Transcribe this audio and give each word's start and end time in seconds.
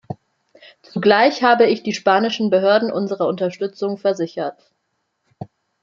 Zugleich 0.81 1.43
habe 1.43 1.67
ich 1.67 1.83
die 1.83 1.93
spanischen 1.93 2.49
Behörden 2.49 2.91
unserer 2.91 3.27
Unterstützung 3.27 3.99
versichert. 3.99 4.57